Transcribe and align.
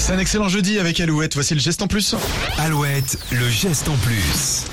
Passez 0.00 0.14
un 0.14 0.18
excellent 0.18 0.48
jeudi 0.48 0.78
avec 0.78 0.98
Alouette. 0.98 1.34
Voici 1.34 1.52
le 1.52 1.60
geste 1.60 1.82
en 1.82 1.86
plus. 1.86 2.14
Alouette, 2.56 3.18
le 3.32 3.46
geste 3.50 3.86
en 3.86 3.96
plus. 3.96 4.64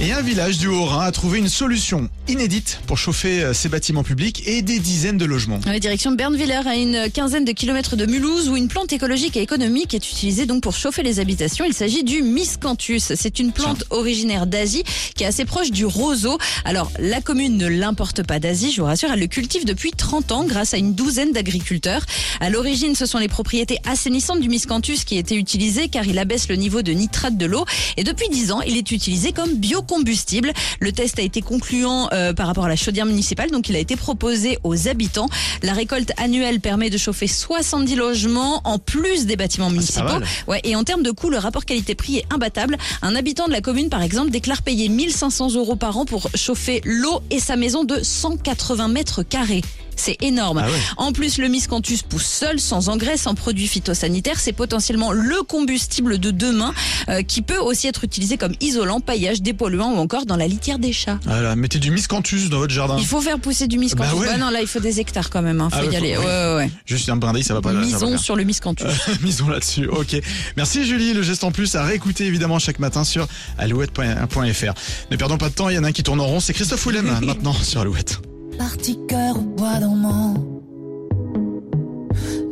Et 0.00 0.10
un 0.10 0.22
village 0.22 0.58
du 0.58 0.66
Haut-Rhin 0.66 1.04
a 1.04 1.12
trouvé 1.12 1.38
une 1.38 1.48
solution 1.48 2.08
inédite 2.26 2.80
pour 2.88 2.98
chauffer 2.98 3.44
euh, 3.44 3.54
ses 3.54 3.68
bâtiments 3.68 4.02
publics 4.02 4.42
et 4.44 4.60
des 4.60 4.80
dizaines 4.80 5.18
de 5.18 5.24
logements. 5.24 5.60
La 5.66 5.78
direction 5.78 6.10
Bernviller 6.10 6.66
à 6.66 6.74
une 6.74 7.08
quinzaine 7.12 7.44
de 7.44 7.52
kilomètres 7.52 7.94
de 7.94 8.04
Mulhouse 8.04 8.48
où 8.48 8.56
une 8.56 8.66
plante 8.66 8.92
écologique 8.92 9.36
et 9.36 9.42
économique 9.42 9.94
est 9.94 10.10
utilisée 10.10 10.46
donc 10.46 10.64
pour 10.64 10.74
chauffer 10.74 11.04
les 11.04 11.20
habitations. 11.20 11.64
Il 11.64 11.74
s'agit 11.74 12.02
du 12.02 12.22
miscanthus. 12.22 13.14
C'est 13.14 13.38
une 13.38 13.52
plante 13.52 13.84
originaire 13.90 14.48
d'Asie 14.48 14.82
qui 15.14 15.22
est 15.22 15.28
assez 15.28 15.44
proche 15.44 15.70
du 15.70 15.86
roseau. 15.86 16.38
Alors 16.64 16.90
la 16.98 17.20
commune 17.20 17.56
ne 17.56 17.68
l'importe 17.68 18.24
pas 18.24 18.40
d'Asie, 18.40 18.72
je 18.72 18.80
vous 18.80 18.88
rassure, 18.88 19.10
elle 19.12 19.20
le 19.20 19.28
cultive 19.28 19.64
depuis 19.64 19.92
30 19.92 20.32
ans 20.32 20.44
grâce 20.44 20.74
à 20.74 20.76
une 20.76 20.94
douzaine 20.94 21.30
d'agriculteurs. 21.30 22.04
À 22.40 22.50
l'origine, 22.50 22.96
ce 22.96 23.06
sont 23.06 23.18
les 23.18 23.28
propriétés 23.28 23.78
assainissantes 23.88 24.40
du 24.40 24.48
miscanthus 24.48 25.04
qui 25.06 25.18
étaient 25.18 25.36
utilisées 25.36 25.88
car 25.88 26.04
il 26.04 26.18
abaisse 26.18 26.48
le 26.48 26.56
niveau 26.56 26.82
de 26.82 26.90
nitrate 26.90 27.36
de 27.36 27.46
l'eau 27.46 27.64
et 27.96 28.02
depuis 28.02 28.28
10 28.28 28.50
ans, 28.50 28.60
il 28.62 28.76
est 28.76 28.90
utilisé 28.90 29.30
comme 29.30 29.54
biocombustible. 29.84 30.52
Le 30.80 30.92
test 30.92 31.18
a 31.18 31.22
été 31.22 31.42
concluant 31.42 32.08
euh, 32.12 32.32
par 32.32 32.46
rapport 32.46 32.64
à 32.64 32.68
la 32.68 32.76
chaudière 32.76 33.06
municipale, 33.06 33.50
donc 33.50 33.68
il 33.68 33.76
a 33.76 33.78
été 33.78 33.96
proposé 33.96 34.58
aux 34.64 34.88
habitants. 34.88 35.28
La 35.62 35.72
récolte 35.72 36.12
annuelle 36.16 36.60
permet 36.60 36.90
de 36.90 36.98
chauffer 36.98 37.26
70 37.26 37.96
logements 37.96 38.60
en 38.64 38.78
plus 38.78 39.26
des 39.26 39.36
bâtiments 39.36 39.70
municipaux. 39.70 40.04
mal. 40.04 40.24
Ouais, 40.46 40.60
et 40.64 40.76
en 40.76 40.84
termes 40.84 41.02
de 41.02 41.10
coût, 41.10 41.30
le 41.30 41.38
rapport 41.38 41.64
qualité-prix 41.64 42.18
est 42.18 42.26
imbattable. 42.32 42.76
Un 43.02 43.14
habitant 43.14 43.46
de 43.46 43.52
la 43.52 43.60
commune, 43.60 43.88
par 43.88 44.02
exemple, 44.02 44.30
déclare 44.30 44.62
payer 44.62 44.88
1500 44.88 45.54
euros 45.54 45.76
par 45.76 45.96
an 45.98 46.04
pour 46.04 46.28
chauffer 46.34 46.80
l'eau 46.84 47.20
et 47.30 47.38
sa 47.38 47.56
maison 47.56 47.84
de 47.84 48.02
180 48.02 48.88
mètres 48.88 49.22
carrés. 49.22 49.62
C'est 49.96 50.16
énorme. 50.22 50.58
Ah 50.64 50.66
ouais. 50.68 50.78
En 50.96 51.12
plus, 51.12 51.38
le 51.38 51.48
miscanthus 51.48 51.98
pousse 52.08 52.24
seul, 52.24 52.58
sans 52.60 52.88
engrais, 52.88 53.16
sans 53.16 53.34
produits 53.34 53.68
phytosanitaires. 53.68 54.38
C'est 54.40 54.52
potentiellement 54.52 55.12
le 55.12 55.42
combustible 55.42 56.18
de 56.18 56.30
demain 56.30 56.72
euh, 57.08 57.22
qui 57.22 57.42
peut 57.42 57.58
aussi 57.58 57.86
être 57.86 58.04
utilisé 58.04 58.36
comme 58.36 58.54
isolant, 58.60 59.00
paillage, 59.00 59.42
dépolluant 59.42 59.92
ou 59.92 59.96
encore 59.98 60.26
dans 60.26 60.36
la 60.36 60.46
litière 60.46 60.78
des 60.78 60.92
chats. 60.92 61.18
Voilà, 61.24 61.56
mettez 61.56 61.78
du 61.78 61.90
miscanthus 61.90 62.48
dans 62.50 62.58
votre 62.58 62.72
jardin. 62.72 62.96
Il 62.98 63.06
faut 63.06 63.20
faire 63.20 63.38
pousser 63.38 63.66
du 63.66 63.78
miscanthus. 63.78 64.10
Bah 64.14 64.16
ouais. 64.16 64.36
non, 64.38 64.50
là, 64.50 64.60
il 64.60 64.66
faut 64.66 64.80
des 64.80 65.00
hectares 65.00 65.30
quand 65.30 65.42
même. 65.42 65.60
Hein. 65.60 65.68
Faut 65.70 65.78
Ah 65.80 65.84
y 65.84 65.88
ouais, 65.88 65.96
aller. 65.96 66.14
faut- 66.14 66.22
Ouais, 66.22 66.26
ouais, 66.26 66.56
ouais. 66.56 66.70
Juste 66.86 67.08
un 67.08 67.16
brindille, 67.16 67.44
ça 67.44 67.54
va 67.54 67.60
pas. 67.60 67.70
ça 67.70 67.74
va 67.76 67.84
Misons 67.84 68.08
faire. 68.10 68.20
sur 68.20 68.36
le 68.36 68.44
miscanthus. 68.44 68.84
Misons 69.22 69.48
là-dessus. 69.48 69.86
Ok. 69.88 70.16
Merci 70.56 70.84
Julie. 70.84 71.12
Le 71.14 71.22
geste 71.22 71.44
en 71.44 71.52
plus 71.52 71.74
à 71.74 71.84
réécouter 71.84 72.24
évidemment 72.26 72.58
chaque 72.58 72.78
matin 72.78 73.04
sur 73.04 73.26
alouette.fr. 73.58 74.74
Ne 75.10 75.16
perdons 75.16 75.38
pas 75.38 75.48
de 75.48 75.54
temps. 75.54 75.68
Il 75.68 75.74
y 75.74 75.78
en 75.78 75.84
a 75.84 75.88
un 75.88 75.92
qui 75.92 76.02
tourne 76.02 76.20
en 76.20 76.26
rond. 76.26 76.40
C'est 76.40 76.52
Christophe 76.54 76.86
Willem 76.86 77.18
maintenant 77.22 77.52
sur 77.54 77.80
Alouette. 77.80 78.20
Parti 78.58 78.98
cœur 79.06 79.36
au 79.36 79.42
bois 79.42 79.78
dormant, 79.80 80.34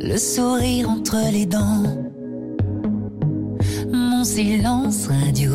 le 0.01 0.17
sourire 0.17 0.89
entre 0.89 1.17
les 1.31 1.45
dents, 1.45 1.83
mon 3.91 4.23
silence 4.23 5.07
radio. 5.07 5.51